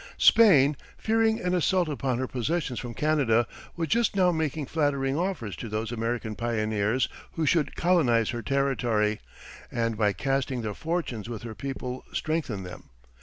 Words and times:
Spain, 0.17 0.75
fearing 0.97 1.39
an 1.39 1.53
assault 1.53 1.87
upon 1.87 2.17
her 2.17 2.25
possessions 2.25 2.79
from 2.79 2.95
Canada, 2.95 3.45
was 3.75 3.87
just 3.87 4.15
now 4.15 4.31
making 4.31 4.65
flattering 4.65 5.15
offers 5.15 5.55
to 5.55 5.69
those 5.69 5.91
American 5.91 6.33
pioneers 6.35 7.07
who 7.33 7.45
should 7.45 7.75
colonize 7.75 8.31
her 8.31 8.41
territory, 8.41 9.21
and 9.71 9.99
by 9.99 10.11
casting 10.11 10.63
their 10.63 10.73
fortunes 10.73 11.29
with 11.29 11.43
her 11.43 11.53
people 11.53 12.03
strengthen 12.13 12.63
them. 12.63 12.89